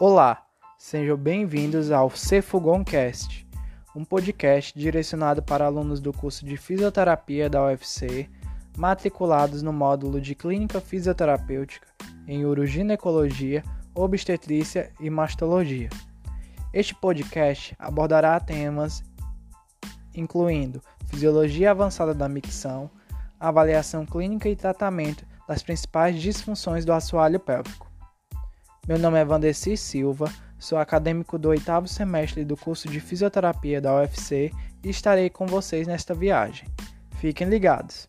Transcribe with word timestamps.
Olá, 0.00 0.46
sejam 0.78 1.14
bem-vindos 1.14 1.90
ao 1.90 2.08
Cefugoncast, 2.08 3.46
um 3.94 4.02
podcast 4.02 4.72
direcionado 4.74 5.42
para 5.42 5.66
alunos 5.66 6.00
do 6.00 6.10
curso 6.10 6.42
de 6.46 6.56
Fisioterapia 6.56 7.50
da 7.50 7.66
UFC, 7.66 8.26
matriculados 8.78 9.60
no 9.60 9.74
módulo 9.74 10.18
de 10.18 10.34
Clínica 10.34 10.80
Fisioterapêutica 10.80 11.86
em 12.26 12.46
Uroginecologia, 12.46 13.62
Obstetrícia 13.94 14.90
e 14.98 15.10
Mastologia. 15.10 15.90
Este 16.72 16.94
podcast 16.94 17.76
abordará 17.78 18.40
temas 18.40 19.02
incluindo 20.14 20.80
fisiologia 21.08 21.72
avançada 21.72 22.14
da 22.14 22.26
micção, 22.26 22.90
avaliação 23.38 24.06
clínica 24.06 24.48
e 24.48 24.56
tratamento 24.56 25.26
das 25.46 25.62
principais 25.62 26.18
disfunções 26.18 26.86
do 26.86 26.92
assoalho 26.94 27.38
pélvico. 27.38 27.89
Meu 28.90 28.98
nome 28.98 29.20
é 29.20 29.24
Vandeci 29.24 29.76
Silva, 29.76 30.28
sou 30.58 30.76
acadêmico 30.76 31.38
do 31.38 31.50
oitavo 31.50 31.86
semestre 31.86 32.44
do 32.44 32.56
curso 32.56 32.88
de 32.88 32.98
fisioterapia 32.98 33.80
da 33.80 33.94
UFC 33.94 34.50
e 34.82 34.90
estarei 34.90 35.30
com 35.30 35.46
vocês 35.46 35.86
nesta 35.86 36.12
viagem. 36.12 36.66
Fiquem 37.20 37.48
ligados! 37.48 38.04